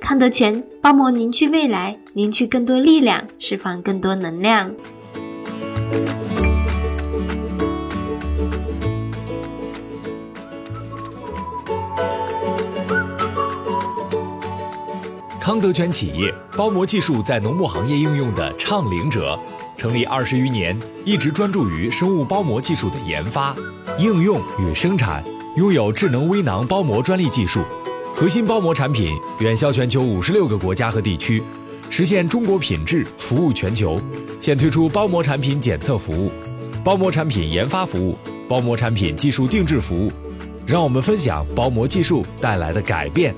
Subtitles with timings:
[0.00, 4.72] 康德泉包膜凝聚未来，凝聚更多力量，释放更多能量。
[15.40, 19.38] 康德泉企业包膜技术在农牧行业应用的倡领者，
[19.76, 23.54] 成立二十余年，一直专注于生物包膜技术的研发、
[23.98, 25.22] 应用与生产，
[25.56, 27.62] 拥有智能微囊包膜专利技术。
[28.14, 31.42] 核心包膜产品远销全球五十六个国家和地区，
[31.88, 33.98] 实现中国品质服务全球。
[34.40, 36.30] 现推出包膜产品检测服务、
[36.84, 40.12] 包膜产品研发服务、包膜产品技术定制服务。
[40.66, 43.34] 让我们分享包膜技术带来的改变。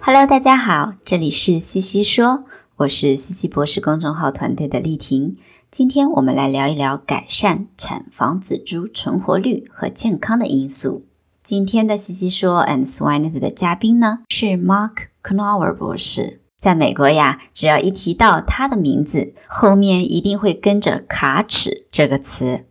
[0.00, 2.44] Hello，大家好，这里是西西说，
[2.76, 5.36] 我是西西博士公众号团队的丽婷。
[5.70, 11.06] 今天我们来聊一聊改善产房仔猪存活率和健康的因素。
[11.52, 16.40] 今天的西西说 and Swinet 的嘉宾呢是 Mark Knower 博士。
[16.58, 22.64] 在美国呀，只要一提到他的名字，后面一定会跟着“卡尺”这个词。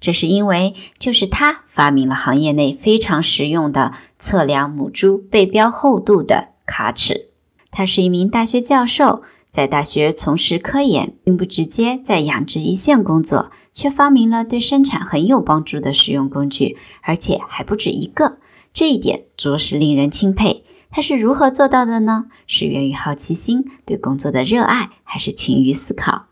[0.00, 7.26] 这是因为就是他发明了行业内非常实用的测量母猪背膘厚度的卡尺。
[7.70, 13.50] 他是一名大学教授，在大学从事科研，并不直接在养殖一线工作。
[13.72, 18.38] 却发明了对生产很有帮助的实用工具，而且还不止一个，
[18.72, 20.64] 这一点着实令人钦佩。
[20.90, 22.26] 他是如何做到的呢？
[22.46, 26.26] 是源于好奇心、对工作的热爱，还是勤于思考？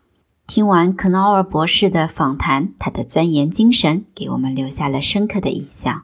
[0.47, 6.03] 听完克劳尔博士的访谈，他的钻研精神给我们留下了深刻的印象。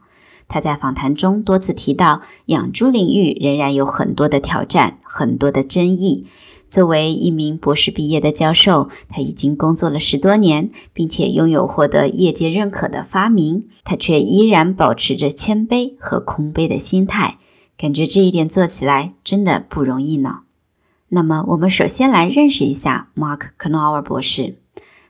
[0.48, 6.28] 他在访谈中多次提到，养猪领域仍然有很多的挑战，很多的争议。
[6.68, 17.38] 作为一名博士毕业的教授，他已经工作了十多年，并且拥有获得业界认可的发明，他却依然保持着谦卑和空杯的心态，
[17.78, 20.40] 感觉这一点做起来真的不容易呢。
[21.08, 24.56] 那么，我们首先来认识一下 Mark Knower 博士。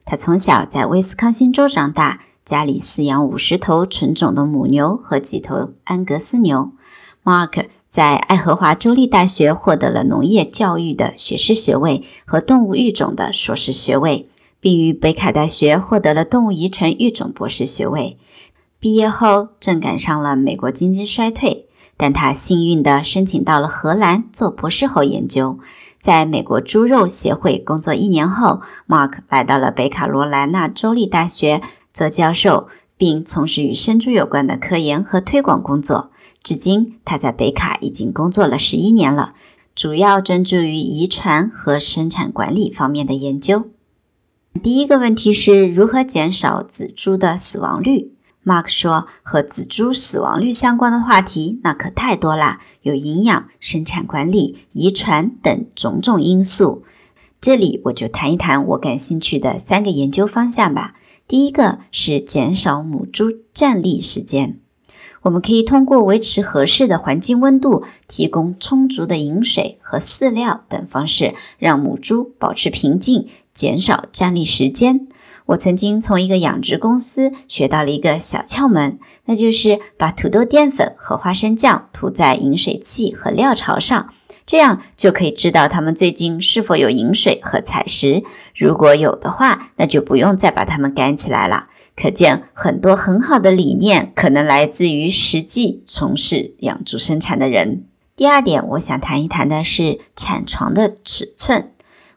[0.04, 6.72] 他从小在威斯康星州长大，家里饲养五十头纯种的母牛和几头安格斯牛。
[7.24, 7.66] Mark。
[7.96, 14.28] 在爱荷华州立大学获得了农业教育的学士学位和动物育种的硕士学位，
[14.60, 18.18] 并于北卡大学获得了动物遗传育种博士学位。
[18.78, 25.58] 毕业后正赶上了美国经济衰退，但他幸运地申请到了荷兰做博士后研究。
[25.98, 31.62] 在美国猪肉协会工作一年后，Mark 来到了北卡罗来纳州立大学
[31.94, 32.68] 做教授，
[32.98, 36.10] 并从事与生猪有关的科研和推广工作。
[36.46, 39.34] 至今，他在北卡已经工作了十一年了，
[39.74, 43.64] 主要专注于遗传和生产管理方面的研究。
[44.62, 48.12] 第一个问题是如何减少仔猪的死亡率
[48.44, 56.84] ？Mark 说，和仔猪死亡率相关的话题那可太多啦，有营养、生产管理、遗传等种种因素。
[57.40, 60.94] 这里我就谈一谈我感兴趣的三个研究方向吧。
[61.26, 64.60] 第一个是减少母猪站立时间。
[65.22, 75.08] 我们可以通过维持合适的环境温度、提供充足的饮水和饲料等方式，让母猪保持平静，减少站立时间。
[75.46, 84.12] 我曾经从一个养殖公司学到了一个小窍门，那就是把土豆淀粉和花生酱涂在饮水器和料槽上，
[84.44, 88.24] 这样就可以知道它们最近是否有饮水和采食。
[88.56, 91.68] 如果有的话，那就不用再把它们赶起来了。
[91.96, 97.86] 可见很多很好的理念可能来自于实际从事养猪生产的人。
[98.16, 101.70] 第二点，我想谈一谈的是产床的尺寸。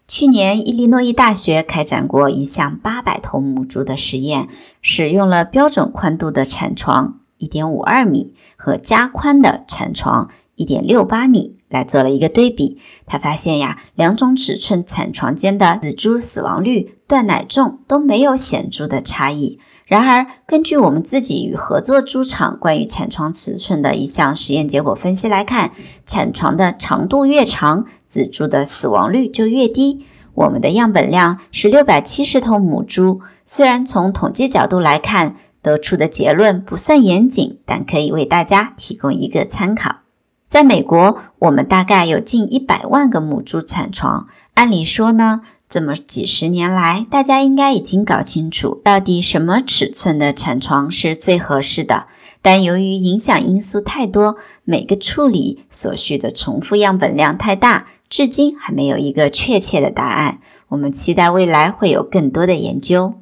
[0.08, 4.50] 去年，伊利诺伊大学开展过一项八百头母猪的实验，
[4.82, 12.80] 使用了标准宽度的产床一点五二米和加宽的产床一点六八米来做了一个对比。
[13.06, 16.96] 他发现呀，两种尺寸产床间的仔猪死亡率。
[17.10, 19.60] 断奶重都没有显著的差异。
[19.90, 25.72] 然而，根据我们自己与合作猪场关于产床尺寸的一项实验结果分析来看，
[26.06, 30.06] 产床的长度越长，仔猪的死亡率就越低。
[30.36, 40.02] 我们的样本量是六百七十头母猪，虽然从统计角度来看，得出的结论不算严谨，但可以为大家提供一个参考。
[40.50, 45.42] 在美国，我们大概有近一百万个母猪产床，按理说呢。
[45.70, 52.08] 这么几十年来，大家应该已经搞清楚到底什么尺寸的产床是最合适的。
[52.42, 60.40] 但由于影响因素太多，每个处理所需的重复样本量太大，至今还没有一个确切的答案。
[60.70, 63.14] 我们期待未来会有更多的研究。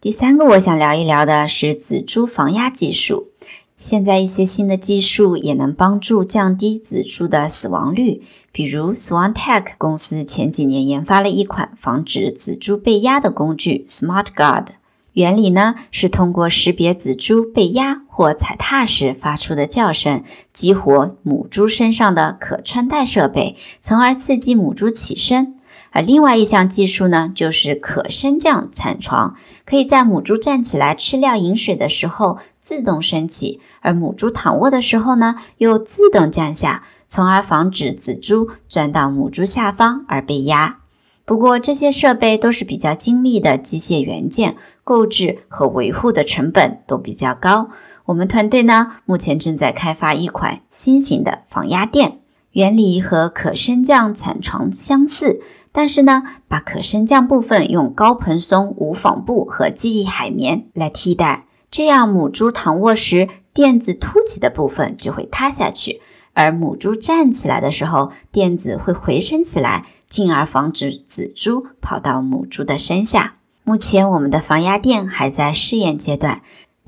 [0.00, 3.28] 第三个，我想聊一聊的是仔猪防压技术。
[3.76, 8.22] 现在一些新的技术也能帮助降低仔猪的死亡率，
[8.58, 14.66] 比如 SwanTech 公司前几年研发了一款防止仔猪被压的工具 SmartGuard。
[15.12, 25.57] 原理呢是通过识别仔猪被压或踩踏时发出的叫声，激活母猪身上的可穿戴设备，从而刺激母猪起身。
[25.90, 40.78] 而另外一项技术呢，就是可升降产床，可以在母猪站起来吃料饮水的时候自动升起，而母猪躺卧的时候呢，又自动降下，从而防止仔猪钻到母猪下方而被压。
[41.24, 47.68] 不过这些设备都是比较精密的机械元件，购置和维护的成本都比较高。
[48.06, 52.17] 我们团队呢，目前正在开发一款新型的防压垫，
[52.58, 55.40] 原理和可升降产床相似。
[55.70, 66.00] 但是呢，把可升降部分用高蓬松无纺布和记忆海绵来替代，这样母猪躺卧时垫子凸起的部分就会塌下去，
[66.32, 73.34] 而母猪站起来的时候，垫子会回升起来，进而防止仔猪跑到母猪的身下。
[73.62, 76.40] 目前我们的防压垫还在试验阶段，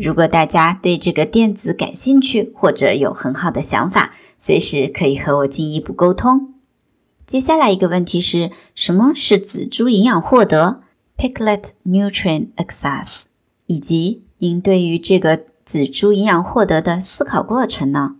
[0.02, 6.55] 如果大家对这个电子感兴趣，或者有很好的想法，随时可以和我进一步沟通。
[7.26, 10.81] 接下来一个问题是什么是仔猪营养获得
[11.19, 13.25] （Piglet Nutrient Access），
[13.67, 18.17] 以及您对于这个仔猪营养获得的思考过程呢？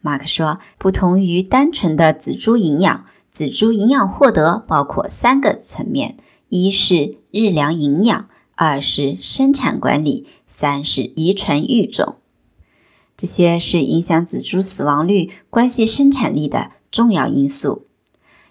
[0.00, 6.16] 马克说，不同于单纯的仔猪营养，仔猪营养获得包括三个层面：
[6.48, 12.16] 一是日粮营养，二是生产管理，三是遗传育种。
[13.16, 17.86] 这些是影响仔猪死亡率、关系生产力的重要因素。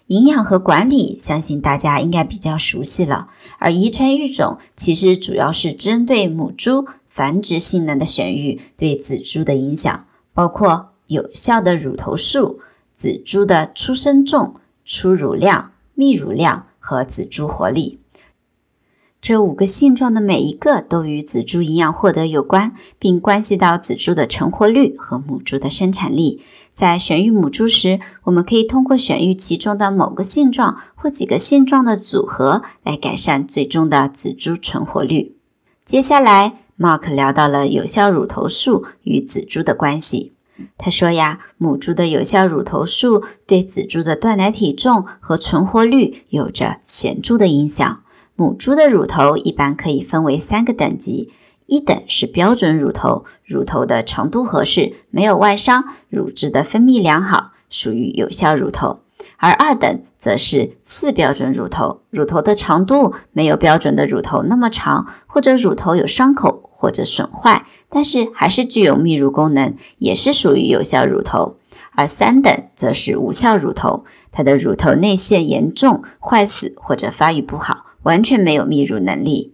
[0.06, 3.28] 营养和管理，相信大家应该比较熟悉了。
[3.58, 12.60] 而遗传育种其实主要是针对母猪繁殖性能的选育对仔猪的影响，包括有效的乳头数、
[12.94, 17.98] 仔猪的出生重、出乳量、泌乳量和仔猪活力。
[19.24, 26.42] 这五个性状的每一个都与仔猪营养获得有关，并关系到仔猪的成活率和母猪的生产力。
[26.74, 35.34] 在选育母猪时，我们可以通过选育其中的某个性状或几个性状的组合来改善最终的仔猪成活率。
[35.86, 40.34] 接下来，Mark 聊到了有效乳头数与仔猪的关系。
[40.76, 48.02] 他说呀，母猪的有效乳头数对仔猪的断奶体重和存活率有着显著的影响。
[48.36, 51.30] 母猪的乳头一般可以分为三个等级：
[51.66, 59.02] 一等是标准乳头，乳头的长度合适，没有外伤，乳汁的分泌良好，属于有效乳头；
[59.36, 71.54] 而二等则是次标准乳头，乳头的长度没有标准的乳头那么长，或者乳头有伤口或者损坏，但是还是具有泌乳功能，也是属于有效乳头；
[71.92, 77.86] 而三等则是无效乳头，它的乳头内陷严重坏死或者发育不好。
[78.04, 79.52] 完全没有泌乳能力。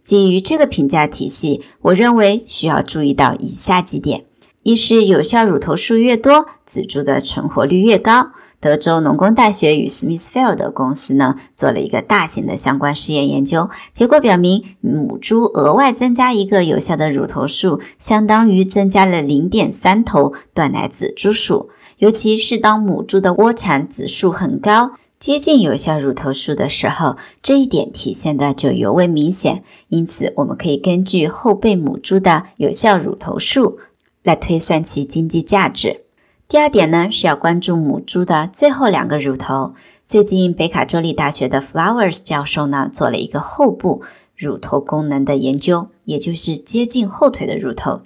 [0.00, 4.24] 基于这个评价体系，我认为需要注意到以下几点：
[4.62, 8.30] 一是有效乳头数越多，仔猪的存活率越高。
[8.60, 21.70] 德州农工大学与 Smithfield 公司呢做了一个大型的相关实验研究，结果表明，母猪额外增加一个有效的乳头数，相当于增加了零点三头断奶仔猪数。
[21.96, 24.92] 尤其是当母猪的窝产子数很高。
[25.20, 29.64] 接近有效乳头数的时候，这一点体现的就尤为明显。
[29.88, 33.78] 因此，我们可以根据后备母猪的有效乳头数
[34.22, 36.00] 来推算其经济价值。
[36.48, 39.74] 第二点呢，是要关注母猪的最后两个乳头。
[40.06, 44.00] 最近，北卡州立大学的 Flowers 教授呢，做了一个后部
[44.34, 48.00] 乳头功能的研究，也就是接近后腿的乳头。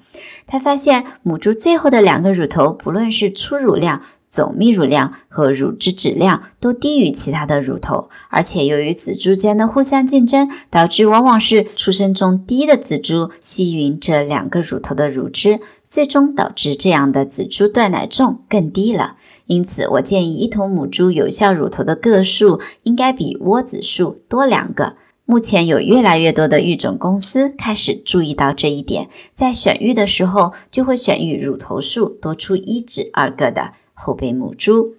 [0.49, 4.03] 他发现，母猪最后的两个乳头，不论是出乳量，
[4.35, 19.19] 总泌乳量和乳汁质量都低于其他的乳头，而且由于仔猪间的互相竞争，导致往往是出生中低的仔猪吸吮这两个乳头的乳汁，最终导致这样的仔猪断奶重更低了。
[19.47, 24.97] 因此，我建议一头母猪有效乳头的个数应该比窝子数多两个。
[25.27, 34.95] 目前有越来越多的育种公司开始注意到这一点，在选育的时候就会选育乳头数多出一至二个的后备母猪。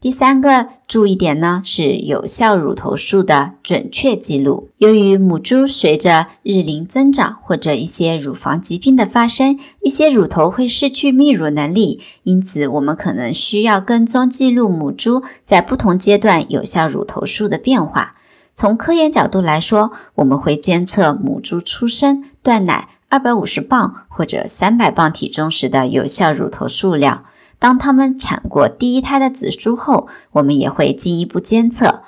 [0.00, 4.68] 第三个注意点呢是有效乳头数的准确记录。
[4.76, 18.16] 由于母猪随着日龄增长或者一些乳房疾病的发生，一些乳头会失去泌乳能力，因此我们可能需要跟踪记录母猪在不同阶段有效乳头数的变化。
[18.54, 27.24] 从科研角度来说，我们会监测母猪出生、断奶二百五十磅或者三百磅体重时的有效乳头数量。
[27.64, 32.02] 当它们产过第一胎的仔猪后，我们也会进一步监测。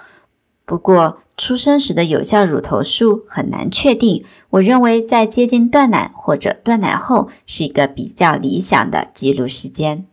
[0.67, 4.27] 不过，出生时的有效乳头数很难确定。
[4.51, 10.05] 我认为，在接近断奶或者断奶后是一个比较理想的记录时间。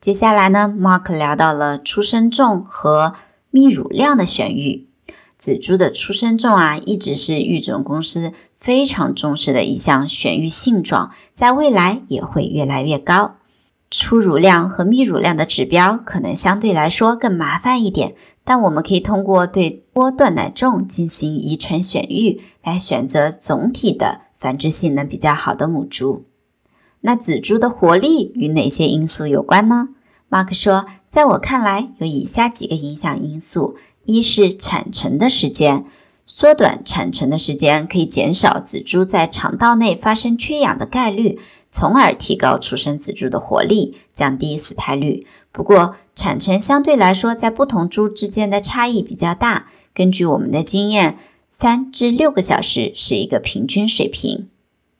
[0.00, 3.14] 接下来呢，Mark 聊到了出生重和
[3.50, 4.86] 泌乳量的选育。
[5.36, 13.34] 仔猪的出生重啊，一直是育种公司非常重视的一项选育性状，在未来也会越来越高。
[13.90, 18.14] 出乳量和泌乳量的指标可能相对来说更麻烦一点，
[18.44, 26.24] 但我们可以通过对多断奶重进行遗传选育，来选择总体的繁殖性能比较好的母猪。
[27.00, 29.88] 那仔猪的活力与哪些因素有关呢
[30.28, 33.76] ？Mark 说，在我看来，有以下几个影响因素。
[34.04, 35.84] 一是产程的时间，
[36.26, 41.38] 缩短产程的时间可以减少仔猪在肠道内发生缺氧的概率，
[41.70, 45.26] 从而提高出生仔猪的活力，降低死胎率。
[45.52, 49.68] 不过，产程相对来说在不同猪之间的差异比较大。
[49.94, 51.18] 根据我们的经验，
[51.50, 54.48] 三至六个小时是一个平均水平。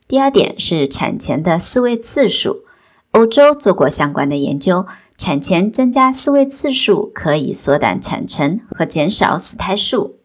[0.09, 2.65] 第二点是产前的饲喂次数，
[3.11, 4.87] 欧洲做过相关的研究。
[5.19, 10.17] 产前增加饲喂次数可以缩短产程和减少死胎数。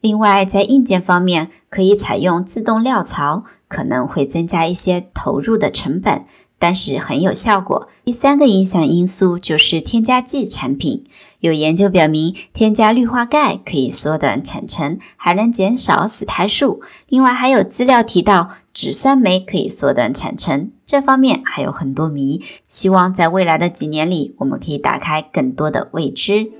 [0.00, 6.26] 另外，在硬件方面，可以采用自动料槽，可能会增加一些投入的成本，
[6.58, 7.88] 但是很有效果。
[8.04, 11.06] 第三个影响因素就是添加剂产品。
[11.38, 16.82] 有研究表明，添加氯化钙可以缩短产程，还能减少死胎数。
[17.08, 18.50] 另外，还有资料提到。
[18.72, 22.44] 脂酸酶可以缩短产程，这方面还有很多谜。
[22.68, 26.52] 希望在未来的几年里，我们可以打开更多的未知。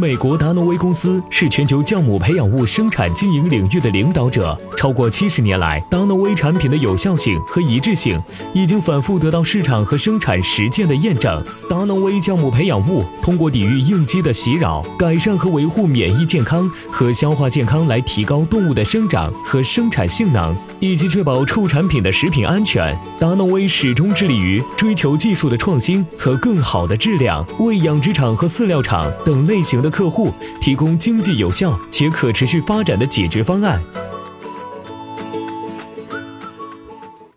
[0.00, 4.58] 美国达诺威公司是全球酵母培养物生产经营领域的领导者。
[4.74, 8.18] 超过七十年来，达诺威产品的有效性和一致性
[8.54, 11.44] 已经反复得到市场和生产实践的验证。
[11.68, 22.98] 达诺威酵母培养物通过抵御应激的袭扰，改善和维护免疫健康和消化健康，来提高动物的生长和生产性能，以及确保畜产品的食品安全。
[23.18, 33.82] 达诺威始终致力于追求技术的创新和更好的质量，为养殖场和饲料厂等类型的客户提供经济有效且可持续发展的解决方案。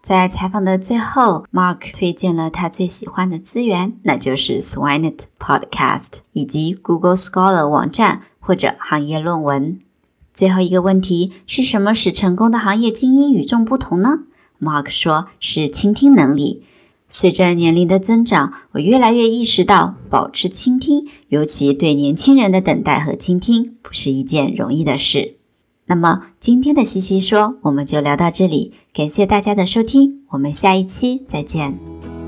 [0.01, 9.79] 在采访的最后，Mark 推荐了他最喜欢的资源，那就是 Swinet Podcast 以及 Google Scholar 网站或者行业论文。
[10.33, 14.19] 最后一个问题是什么使成功的行业精英与众不同呢
[14.61, 16.65] ？Mark 说是倾听能力。
[17.15, 25.35] 随着年龄的增长，我越来越意识到，保持倾听，尤其对年轻人的等待和倾听，不是一件容易的事。
[25.85, 32.22] 那么，今天的西西说，我们就聊到这里，感谢大家的收听，我们下一期再见。